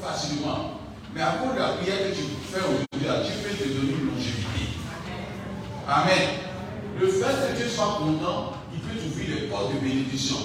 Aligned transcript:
facilement. 0.00 0.80
Mais 1.14 1.22
à 1.22 1.38
cause 1.42 1.54
de 1.54 1.58
la 1.58 1.74
prière 1.78 1.98
que 2.08 2.14
tu 2.14 2.22
fais 2.50 2.60
aujourd'hui, 2.60 2.86
Dieu 2.98 3.34
peut 3.42 3.56
te 3.56 3.68
donner 3.68 3.92
une 3.98 4.10
longévité. 4.10 4.78
Amen. 5.88 6.40
Le 7.00 7.08
fait 7.08 7.52
que 7.52 7.56
Dieu 7.56 7.68
soit 7.68 7.98
content, 7.98 8.52
il 8.72 8.80
peut 8.80 8.98
ouvrir 9.06 9.28
les 9.34 9.48
portes 9.48 9.74
de 9.74 9.80
bénédiction. 9.80 10.36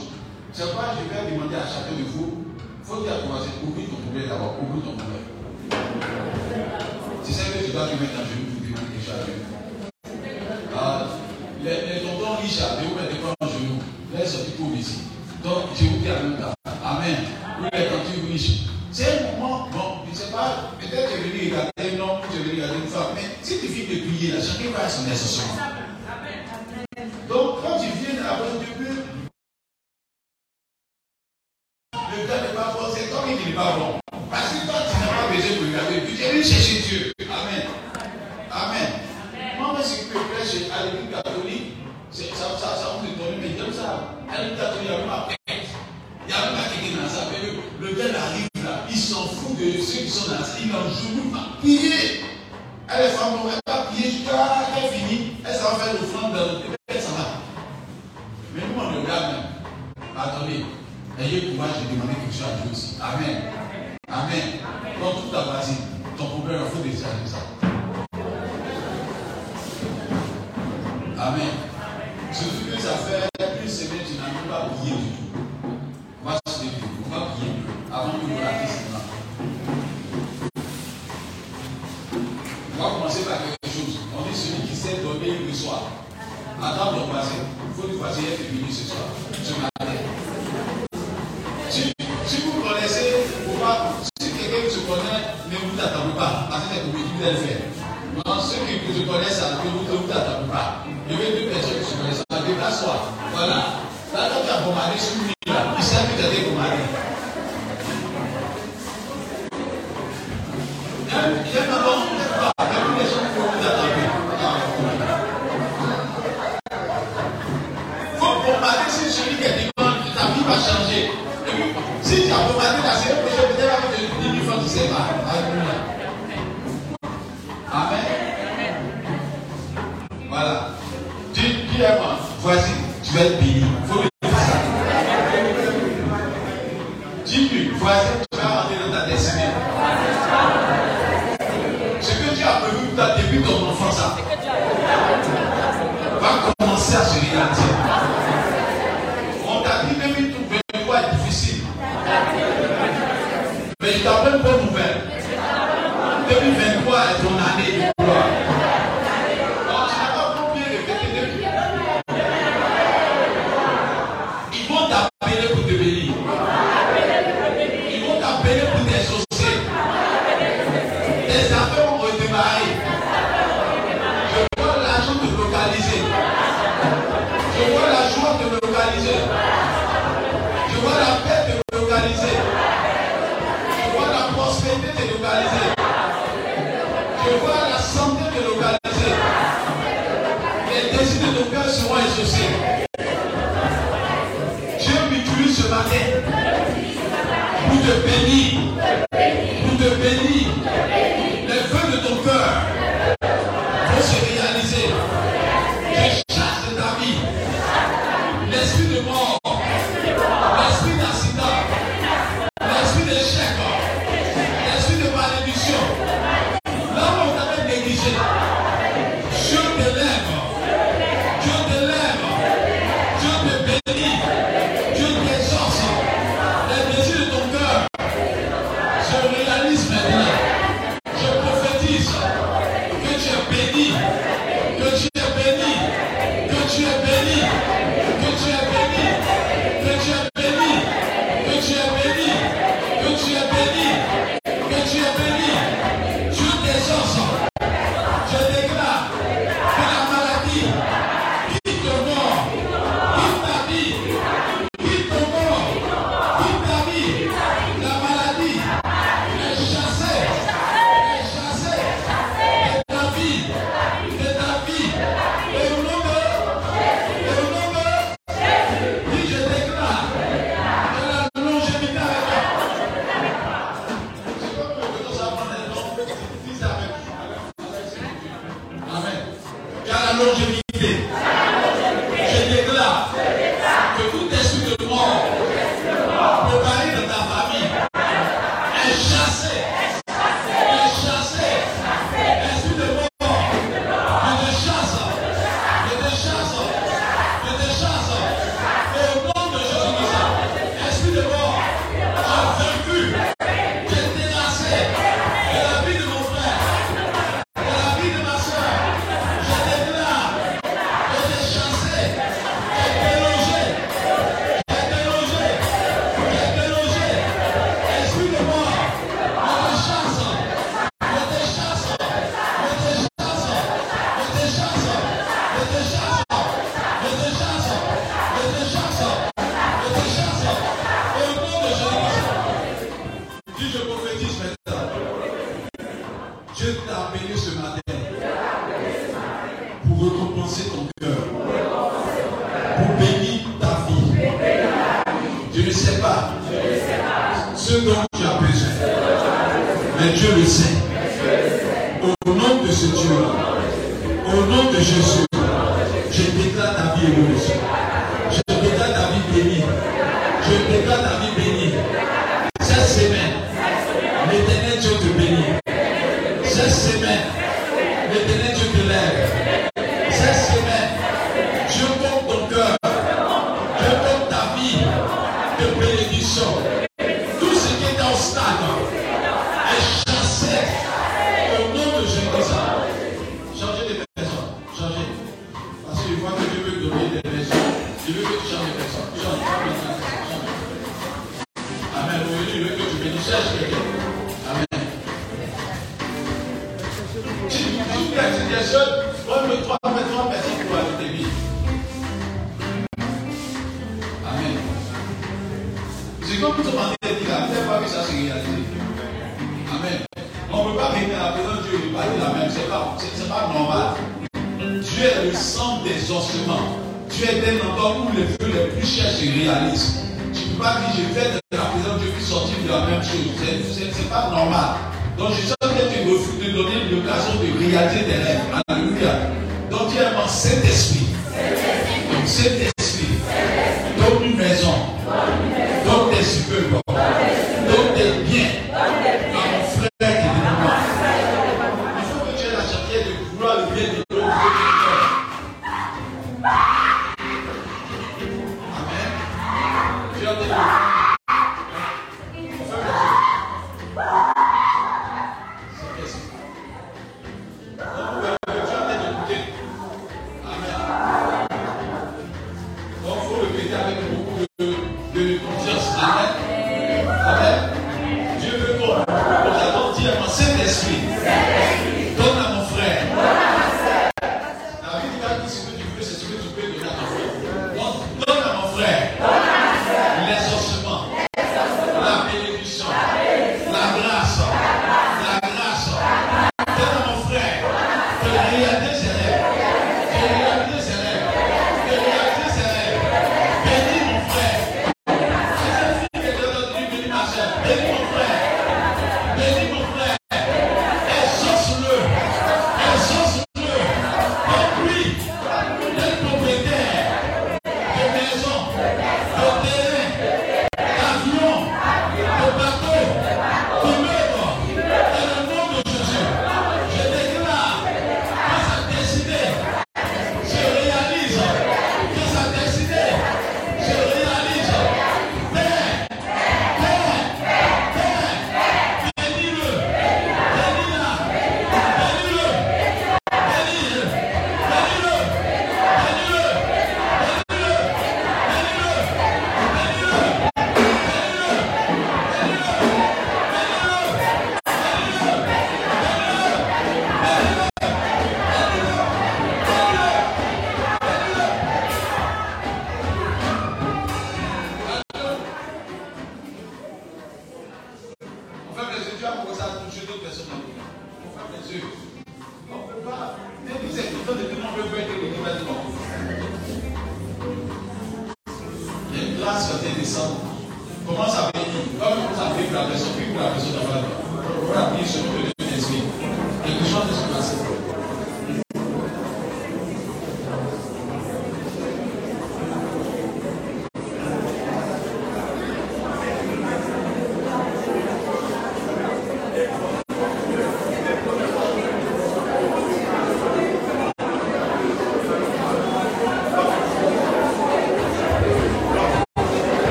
C'est 0.51 0.63
pourquoi 0.63 0.95
je 0.95 1.03
vais 1.07 1.35
demander 1.35 1.55
à 1.55 1.67
chacun 1.67 1.99
de 1.99 2.05
vous, 2.09 2.45
faut 2.83 3.01
qu'il 3.01 3.11
a 3.11 3.19
commencé, 3.19 3.49
ouvrir 3.61 3.89
ton 3.89 3.97
problème 3.97 4.29
d'abord, 4.29 4.55
ouvrir 4.61 4.83
ton 4.85 4.95
problème. 4.97 5.27
Tu 7.25 7.31
sais 7.33 7.51
que 7.51 7.65
tu 7.65 7.71
dois 7.71 7.87
te 7.87 7.99
mettre 7.99 8.15
en 8.15 8.25
genoux 8.25 8.55
pour 8.55 8.61
demander 8.63 8.87
quelque 8.93 9.05
chose 9.05 9.19
à 9.19 9.64
Donc, 27.29 27.61
quand 27.61 27.77
tu 27.77 27.89
viens 27.99 28.25
après 28.25 28.49
Dieu, 28.57 29.05
le 31.93 32.27
gars 32.27 32.41
n'est 32.41 32.55
pas 32.55 32.73
bon, 32.73 32.87
c'est 32.91 33.09
toi 33.11 33.21
qui 33.27 33.49
n'est 33.49 33.55
pas 33.55 33.75
bon. 33.77 33.99
Parce 34.31 34.49
que 34.49 34.65
toi, 34.65 34.75
tu 34.89 34.99
n'as 34.99 35.13
pas 35.13 35.27
besoin 35.31 35.57
de 35.57 35.67
regarder 35.67 36.01
Tu 36.07 36.23
es 36.23 36.31
venu 36.31 36.43
chercher 36.43 36.81
Dieu. 36.89 37.11
Amen. 37.21 37.67
Amen. 38.51 38.89
Moi, 39.59 39.77
ce 39.83 39.99
qui 39.99 40.05
me 40.05 40.13
plaît, 40.13 40.43
c'est 40.43 40.71
à 40.71 40.85
l'église 40.85 41.11
catholique. 41.15 41.73
Ça, 42.09 42.23
ça, 42.57 42.75
ça, 42.75 42.97
on 42.97 43.03
me 43.03 43.09
donne, 43.15 43.41
mais 43.41 43.61
comme 43.63 43.73
ça, 43.73 44.17
à 44.27 44.41
l'église 44.41 44.59
catholique, 44.59 44.89
il 44.89 44.91
y 44.91 44.95
a 44.95 45.05
ma 45.05 45.27
pète. 45.27 45.67
Il 46.27 46.31
y 46.31 46.33
a 46.33 46.51
ma 46.51 46.63
qui 46.65 46.93
est 46.93 46.97
dans 46.99 47.07
ça. 47.07 47.27
Mais 47.29 47.45
le, 47.45 47.93
le 47.93 48.15
arrive 48.15 48.49
là, 48.65 48.85
il 48.89 48.97
s'en 48.97 49.27
fout 49.27 49.55
de 49.55 49.79
ceux 49.79 49.99
qui 50.05 50.09
sont 50.09 50.31
dans 50.31 50.43
ça. 50.43 50.57
Il 50.59 50.69
n'en 50.69 50.89
joue 50.89 51.29
pas. 51.31 51.59
Priez. 51.59 52.23
Elle 52.87 53.05
est 53.05 53.09
femme, 53.09 53.33
Amén. 63.15 63.44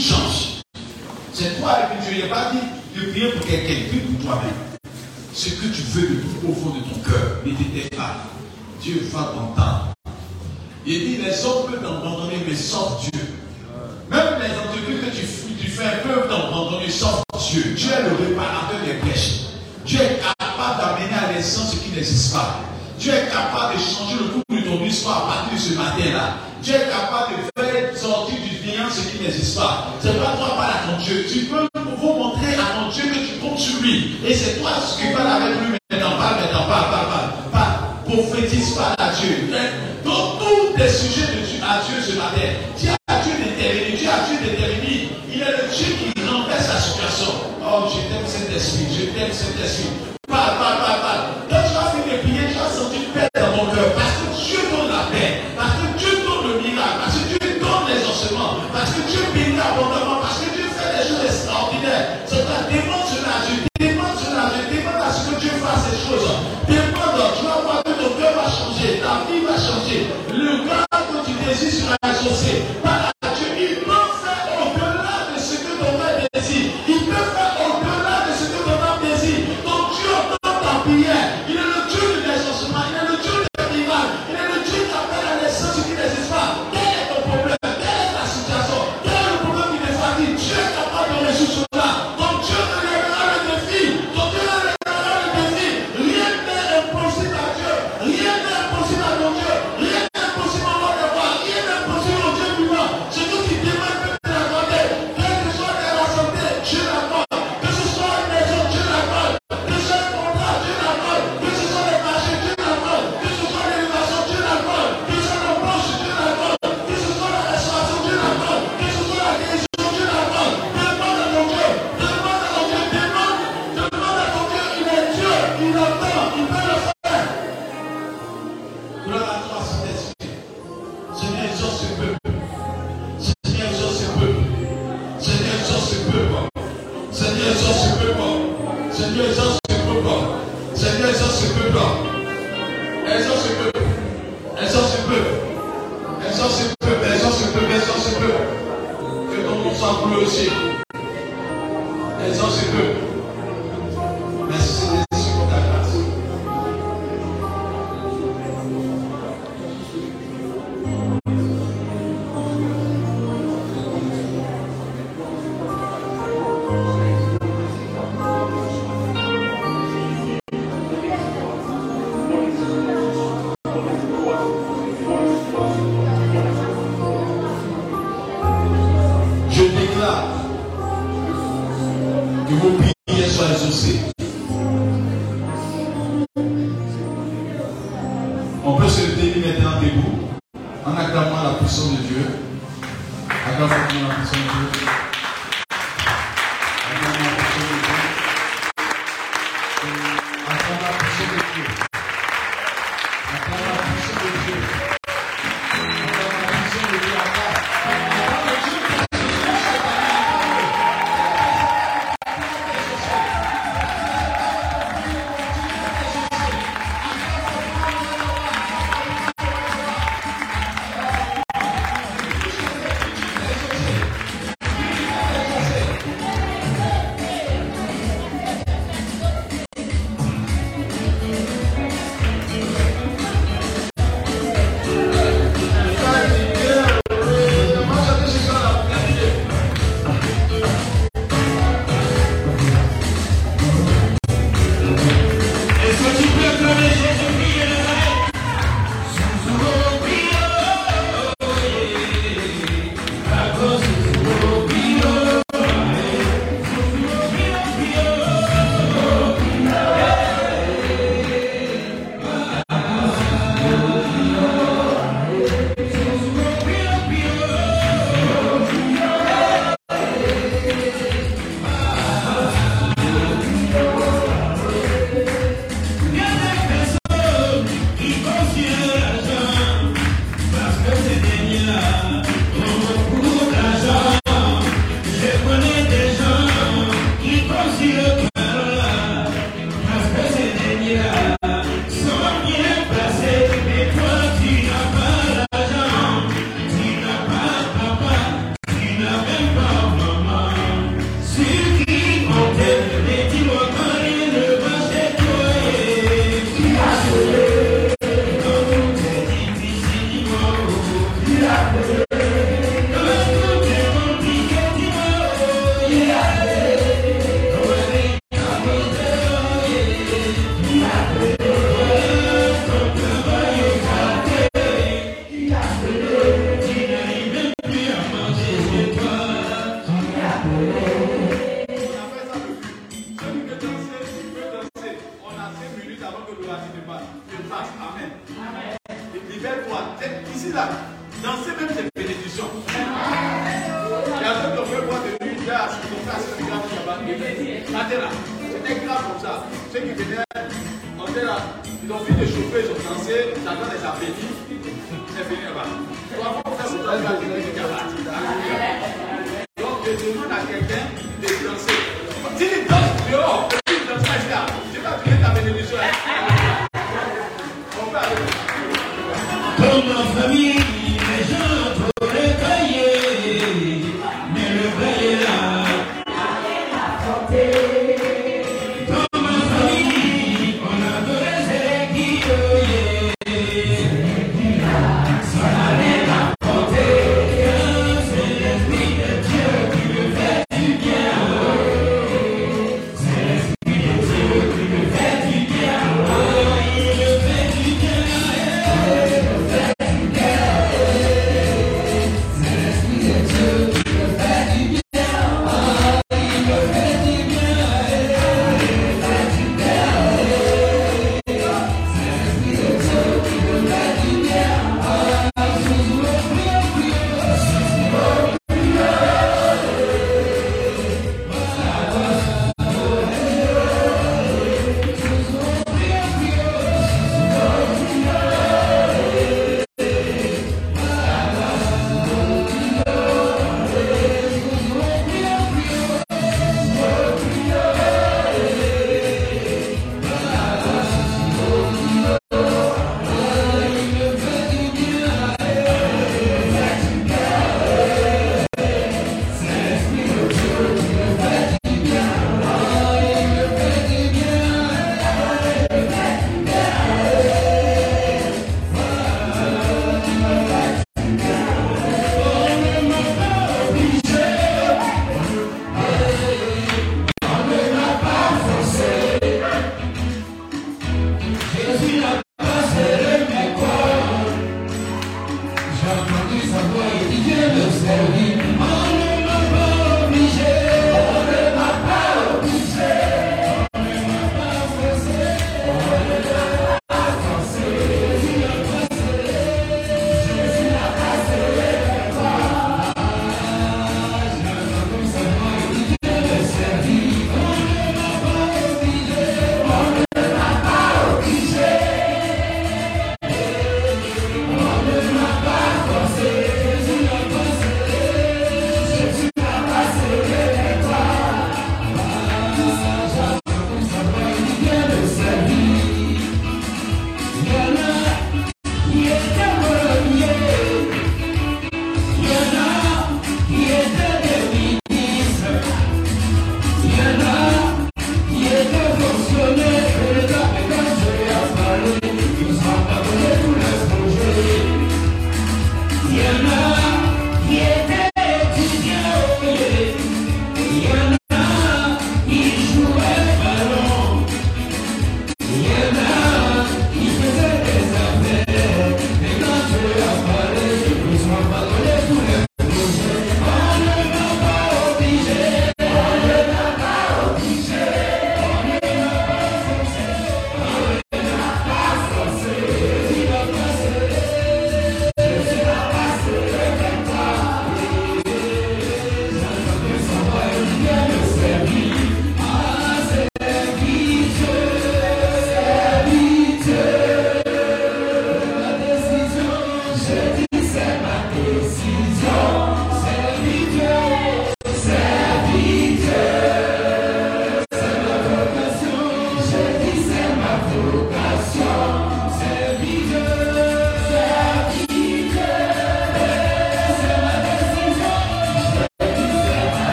change. 0.00 0.62
C'est 1.32 1.60
toi 1.60 1.78
que 1.90 2.02
Dieu. 2.04 2.18
Il 2.18 2.24
n'est 2.24 2.30
pas 2.30 2.50
dit 2.52 2.98
de 2.98 3.10
prier 3.10 3.32
pour 3.32 3.46
quelqu'un, 3.46 3.88
prie 3.88 4.00
pour 4.00 4.24
toi-même. 4.24 4.54
Ce 5.32 5.50
que 5.50 5.66
tu 5.66 5.82
veux 5.82 6.22
tout 6.22 6.48
au 6.48 6.54
fond 6.54 6.70
de 6.70 6.80
ton 6.80 7.00
cœur, 7.00 7.38
ne 7.44 7.52
t'étais 7.52 7.94
pas. 7.96 8.16
Dieu 8.80 9.08
va 9.12 9.32
t'entendre. 9.34 9.92
Il 10.86 10.98
dit 10.98 11.16
les 11.18 11.44
hommes 11.44 11.70
peuvent 11.70 11.82
t'abandonner, 11.82 12.42
mais 12.48 12.56
sauf 12.56 13.02
Dieu. 13.02 13.20
Même 14.10 14.40
les 14.40 14.58
entreprises 14.58 15.00
que 15.00 15.16
tu, 15.16 15.26
tu 15.60 15.70
fais 15.70 16.02
peuvent 16.02 16.28
t'abandonner, 16.28 16.90
sauf 16.90 17.22
Dieu. 17.50 17.74
Dieu 17.76 17.90
est 17.92 18.02
le 18.02 18.16
réparateur 18.16 18.80
des 18.84 18.94
brèches. 18.94 19.40
Dieu 19.84 20.00
est 20.00 20.20
capable 20.20 20.80
d'amener 20.80 21.14
à 21.14 21.32
l'essence 21.32 21.72
ce 21.72 21.76
qui 21.76 21.90
n'existe 21.90 22.32
pas. 22.32 22.60
Dieu 22.98 23.12
est 23.12 23.30
capable 23.30 23.74
de 23.74 23.80
changer 23.80 24.16
le 24.18 24.28
cours 24.28 24.42
de 24.50 24.60
ton 24.62 24.84
histoire 24.84 25.24
à 25.24 25.34
partir 25.34 25.54
de 25.54 25.58
ce 25.58 25.78
matin-là. 25.78 26.36
Dieu 26.62 26.74
est 26.74 26.90
capable 26.90 27.32
de 27.32 27.62
faire 27.62 27.69
tes 29.30 29.38
histoires. 29.38 29.94
C'est 30.00 30.18
pas 30.18 30.36
toi 30.36 30.56
parle 30.56 30.72
à 30.72 30.92
ton 30.92 31.02
Dieu. 31.02 31.26
Tu 31.30 31.40
peux 31.46 31.66
vous 31.74 32.14
montrer 32.14 32.54
à 32.54 32.80
ton 32.80 32.90
Dieu 32.90 33.04
que 33.04 33.18
tu 33.18 33.38
comptes 33.40 33.58
sur 33.58 33.80
lui. 33.82 34.16
Et 34.26 34.34
c'est 34.34 34.60
toi 34.60 34.70
ce 34.80 35.00
qui 35.00 35.12
parle 35.12 35.42
avec 35.42 35.60
lui 35.60 35.76
maintenant. 35.90 36.16
Parle 36.18 36.40
maintenant, 36.40 36.66
parle, 36.68 36.90
parle, 36.90 37.08
parle. 37.08 37.30
parle. 37.52 37.74
Prophétise, 38.06 38.74
pas 38.74 38.94
à 38.98 39.10
Dieu. 39.10 39.50
Donc, 40.04 40.40
tous 40.40 40.76
les 40.76 40.88
sujets 40.88 41.26
de 41.26 41.46
Dieu, 41.46 41.60
à 41.62 41.80
Dieu 41.86 42.02
ce 42.02 42.16
matin. 42.16 42.48
Dieu 42.78 42.90
à 43.06 43.20
Dieu 43.20 43.32
d'intervenir. 43.38 43.98
Dieu 43.98 44.08
à 44.10 44.26
Dieu 44.26 44.36
d'intervenir. 44.38 45.00
Il 45.32 45.42
est 45.42 45.46
le 45.46 45.68
Dieu 45.70 45.94
qui 45.94 46.26
renverse 46.26 46.68
la 46.68 46.80
situation. 46.80 47.32
Oh, 47.62 47.86
je 47.86 48.00
t'aime 48.12 48.26
Saint-Esprit. 48.26 48.86
Je 48.90 49.04
t'aime 49.14 49.32
Saint-Esprit. 49.32 49.90
Parle, 50.28 50.58
parle. 50.58 50.79
mais 72.02 72.22
você. 72.22 72.79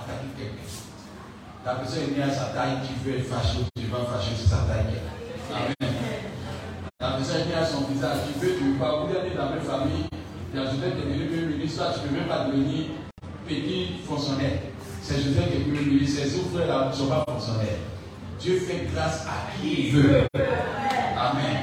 attaquer 0.00 0.30
quelqu'un. 0.36 0.68
La 1.64 1.74
personne 1.76 2.02
est 2.02 2.16
née 2.16 2.22
à 2.22 2.30
sa 2.30 2.46
taille, 2.46 2.78
tu 2.86 2.92
veux 3.08 3.18
être 3.18 3.26
fâché, 3.26 3.58
tu 3.76 3.86
vas 3.86 4.04
fâcher 4.04 4.34
sur 4.36 4.48
sa 4.48 4.68
taille. 4.68 5.00
Amen. 5.50 5.92
La 7.00 7.12
personne 7.12 7.40
est 7.42 7.46
née 7.46 7.54
à 7.54 7.64
son 7.64 7.84
visage, 7.84 8.18
tu 8.26 8.44
veux, 8.44 8.54
tu 8.58 8.64
veux 8.72 8.78
pas. 8.78 9.04
Vous 9.04 9.14
êtes 9.14 9.36
dans 9.36 9.44
la 9.44 9.50
même 9.50 9.60
famille, 9.60 10.04
dans 10.54 10.70
une 10.70 10.80
tête 10.80 10.96
devenu 10.96 11.26
premier 11.26 11.56
ministre, 11.56 11.84
tu 11.94 12.00
ne 12.00 12.08
peux 12.08 12.16
même 12.16 12.28
pas 12.28 12.44
devenir 12.44 12.86
petit 13.46 14.00
fonctionnaire. 14.06 14.58
C'est 15.02 15.16
Joseph 15.16 15.50
qui 15.50 15.56
est 15.56 15.60
premier 15.60 15.80
ministre, 15.80 16.22
ses 16.22 16.40
frères 16.54 16.66
là 16.66 16.88
ne 16.88 16.92
sont 16.92 17.08
pas 17.08 17.24
fonctionnaires. 17.28 17.80
Dieu 18.40 18.58
fait 18.60 18.88
grâce 18.92 19.26
à 19.26 19.50
qui 19.60 19.88
il 19.88 19.92
veut. 19.92 20.26
Amen. 21.16 21.56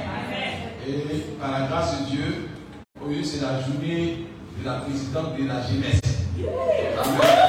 Et 0.86 1.18
par 1.40 1.52
la 1.52 1.66
grâce 1.66 2.00
de 2.00 2.06
Dieu, 2.06 2.48
aujourd'hui 3.00 3.24
c'est 3.24 3.42
la 3.42 3.60
journée 3.60 4.26
de 4.58 4.66
la 4.66 4.74
présidente 4.80 5.36
de 5.38 5.46
la 5.46 5.62
jeunesse. 5.62 6.00
Amen. 6.38 7.41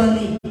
A 0.00 0.06
été 0.06 0.47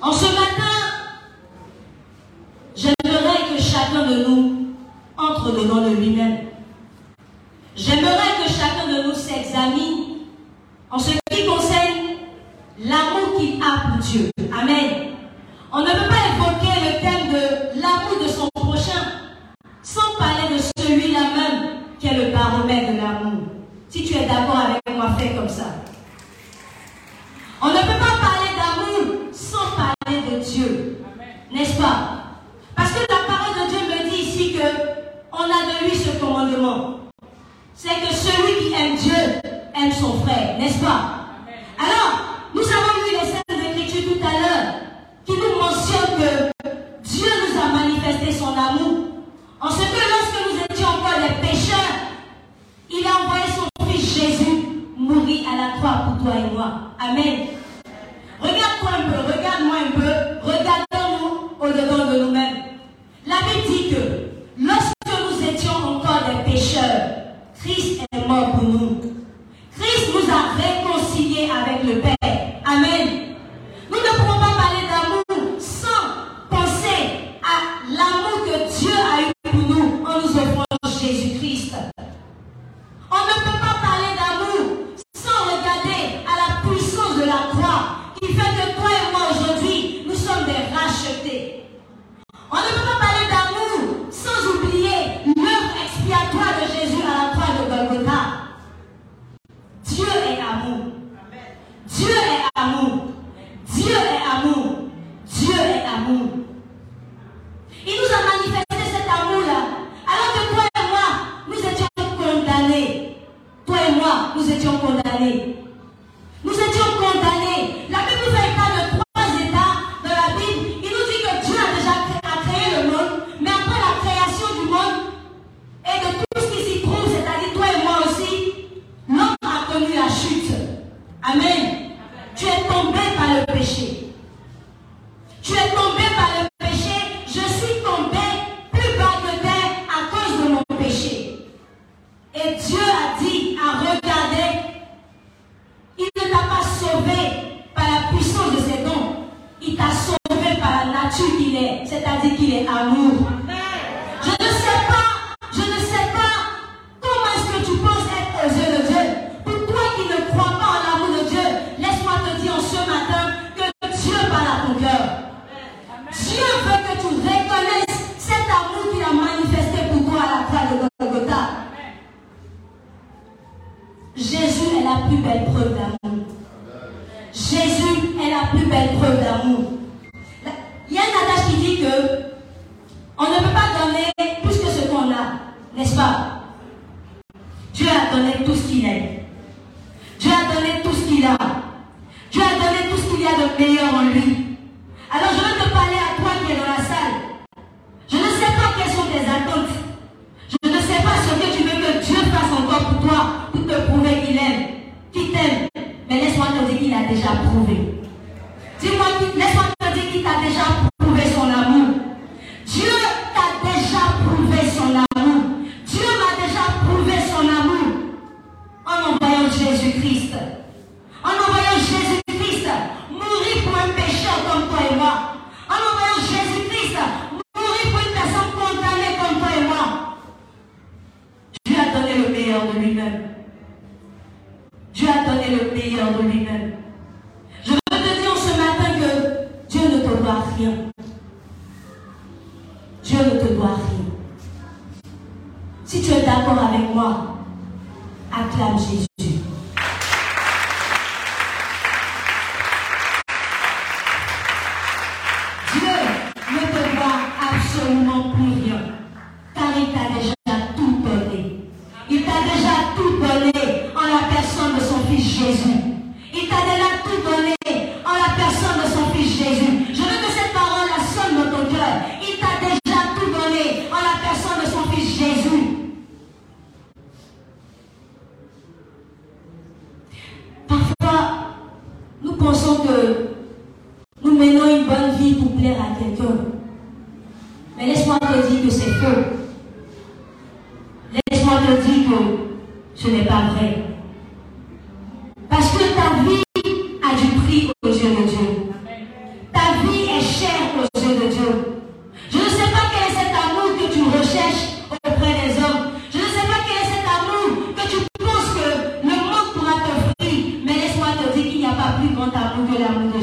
En 0.00 0.37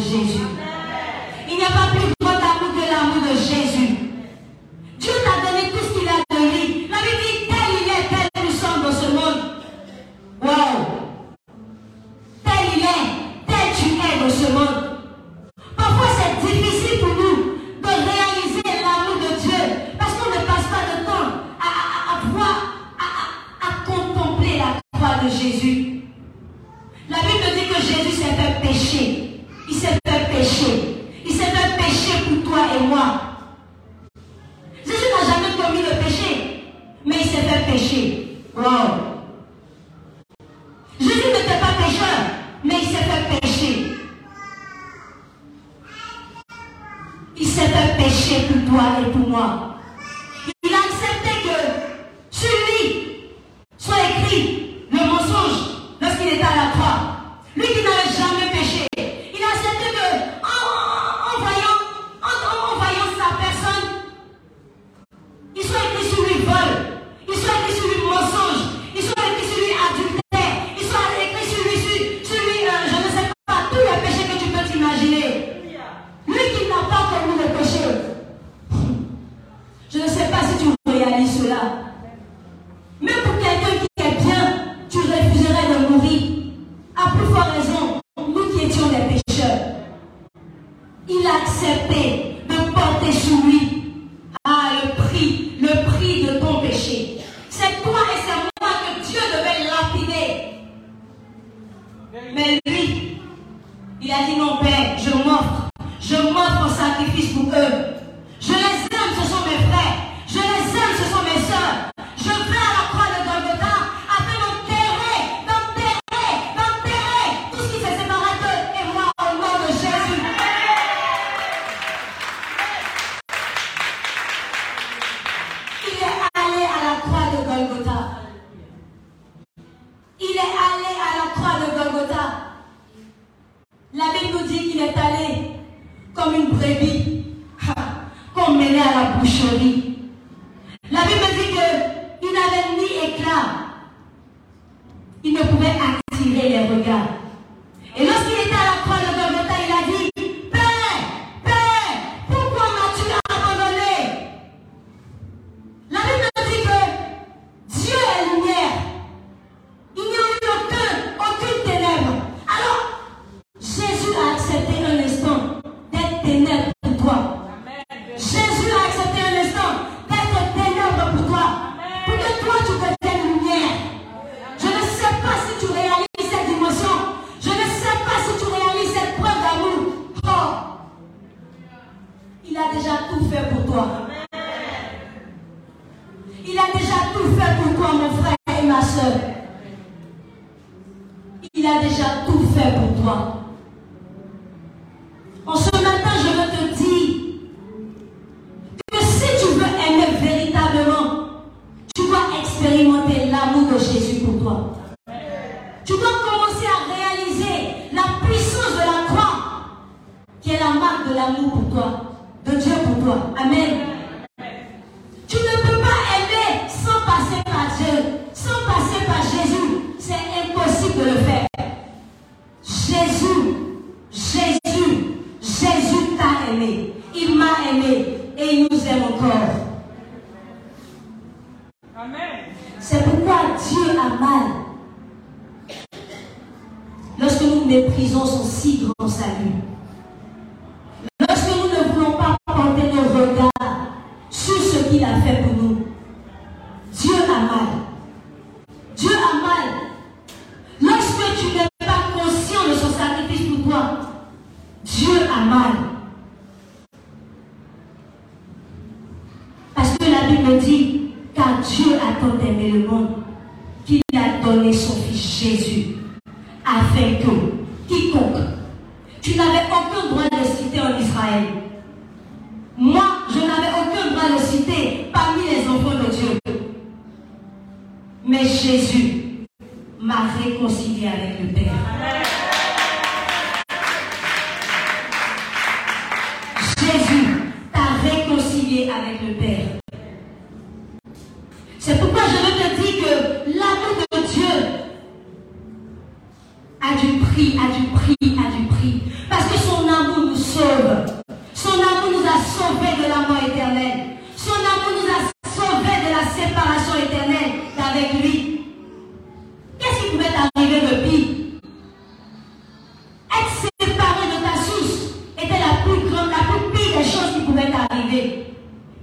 Jésus. 0.05 0.39
Il 1.49 1.57
n'y 1.57 1.63
a 1.63 1.67
pas 1.67 1.89
plus 1.95 2.14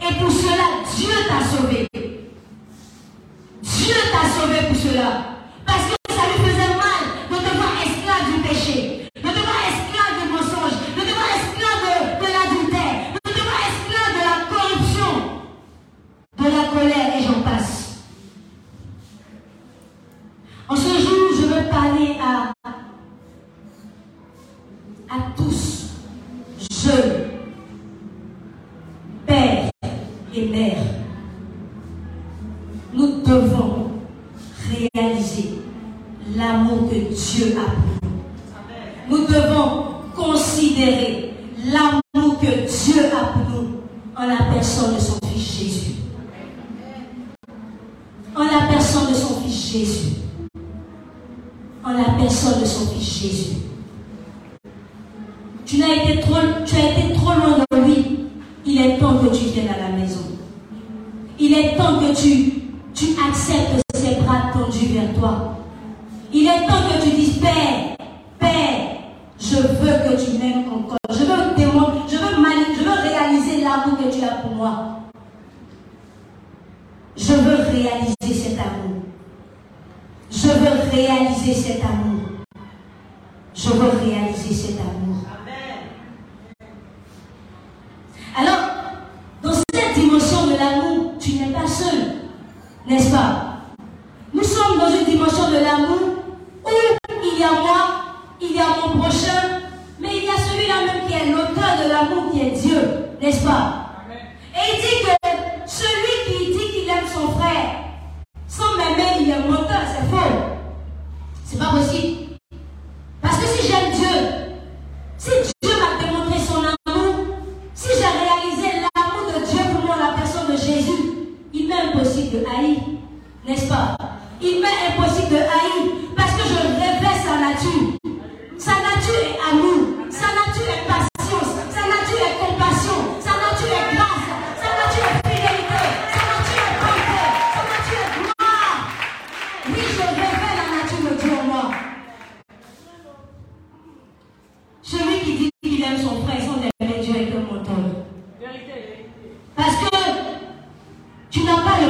Et 0.04 0.14
pour 0.14 0.32
cela, 0.32 0.82
Dieu 0.96 1.12
t'a 1.28 1.56
sauvé. 1.56 1.91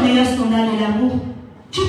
meilleur 0.03 0.27
scandale 0.27 0.69
est 0.75 0.81
l'amour. 0.81 1.13
Tu 1.71 1.81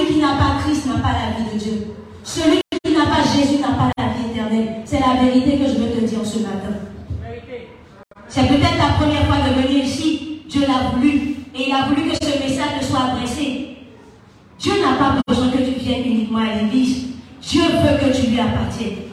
Celui 0.00 0.14
qui 0.14 0.20
n'a 0.20 0.28
pas 0.28 0.62
Christ 0.64 0.86
n'a 0.86 0.94
pas 0.94 1.12
la 1.12 1.36
vie 1.36 1.52
de 1.52 1.58
Dieu. 1.58 1.86
Celui 2.24 2.60
qui 2.82 2.92
n'a 2.92 3.04
pas 3.04 3.22
Jésus 3.22 3.60
n'a 3.60 3.68
pas 3.68 3.90
la 3.98 4.14
vie 4.14 4.30
éternelle. 4.30 4.76
C'est 4.86 4.98
la 4.98 5.22
vérité 5.22 5.58
que 5.58 5.66
je 5.66 5.78
veux 5.78 5.90
te 5.90 6.06
dire 6.06 6.24
ce 6.24 6.38
matin. 6.38 6.72
C'est 8.26 8.48
peut-être 8.48 8.78
la 8.78 8.94
première 8.98 9.26
fois 9.26 9.36
de 9.46 9.60
venir 9.60 9.84
ici. 9.84 10.40
Dieu 10.48 10.62
l'a 10.62 10.90
voulu. 10.90 11.36
Et 11.54 11.68
il 11.68 11.72
a 11.74 11.88
voulu 11.88 12.08
que 12.08 12.14
ce 12.16 12.42
message 12.42 12.80
te 12.80 12.84
soit 12.86 13.12
adressé. 13.12 13.76
Dieu 14.58 14.72
n'a 14.80 14.96
pas 14.96 15.20
besoin 15.28 15.50
que 15.50 15.58
tu 15.58 15.78
viennes 15.78 16.06
uniquement 16.06 16.38
à 16.38 16.54
l'église. 16.54 17.08
Dieu 17.42 17.62
veut 17.62 17.98
que 17.98 18.16
tu 18.16 18.28
lui 18.28 18.40
appartiennes. 18.40 19.09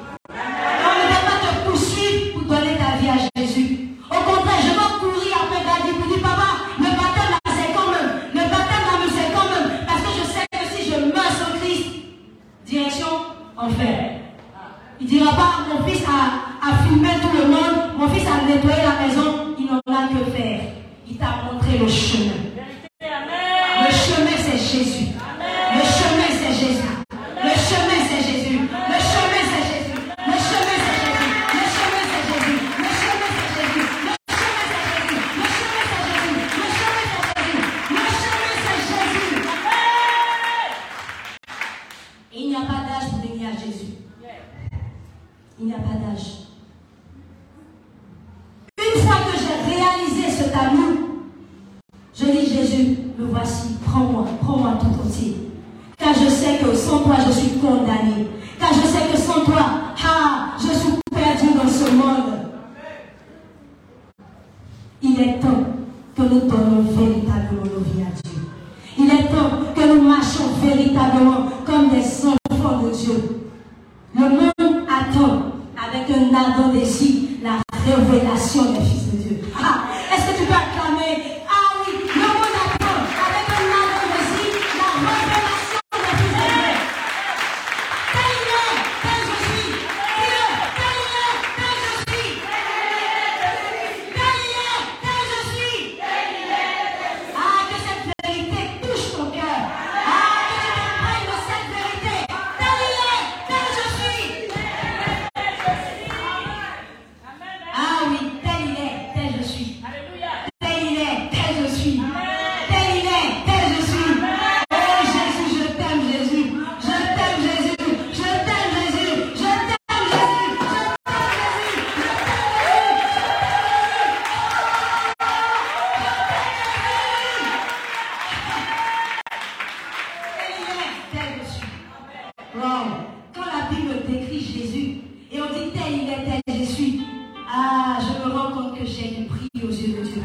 que 138.80 138.86
j'ai 138.86 139.18
une 139.18 139.26
prix 139.26 139.50
aux 139.56 139.70
yeux 139.70 139.98
de 139.98 140.04
Dieu. 140.04 140.22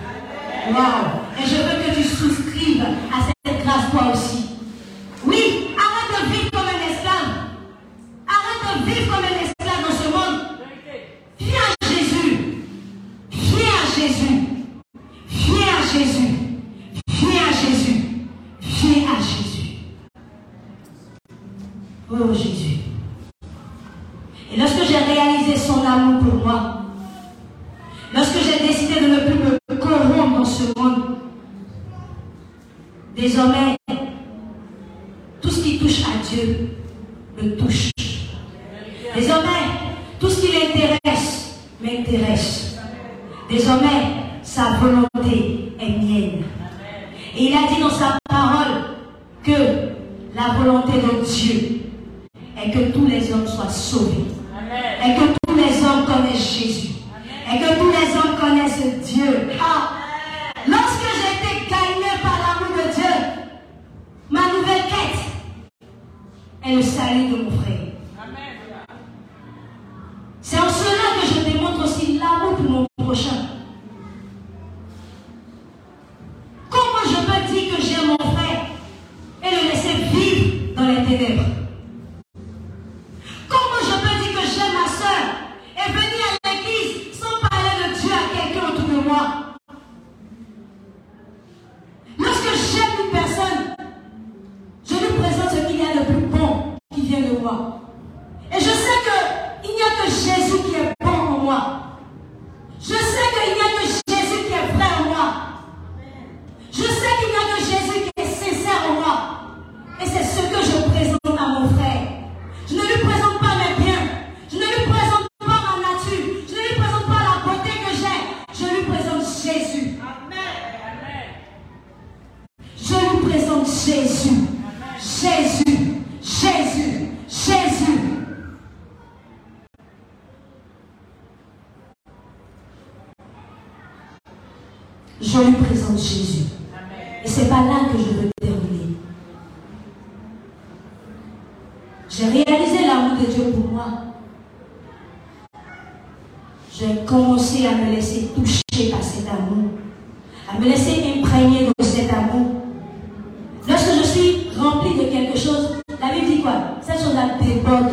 Wow! 0.71 1.22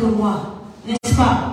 Moi, 0.06 0.40
n'est-ce 0.86 1.14
pas? 1.14 1.49